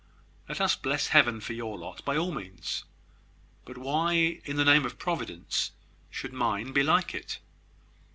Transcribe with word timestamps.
Let 0.49 0.59
us 0.59 0.75
bless 0.75 1.09
Heaven 1.09 1.41
for 1.41 1.53
your 1.53 1.77
lot, 1.77 2.03
by 2.03 2.17
all 2.17 2.31
means; 2.31 2.85
but 3.65 3.77
why, 3.77 4.41
in 4.45 4.55
the 4.55 4.65
name 4.65 4.83
of 4.83 4.97
Providence, 4.97 5.73
should 6.09 6.33
mine 6.33 6.71
be 6.73 6.81
like 6.81 7.13
it? 7.13 7.37